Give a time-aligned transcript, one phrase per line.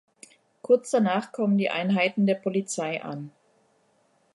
[0.63, 3.31] Kurz danach kommen die Einheiten der Polizei an.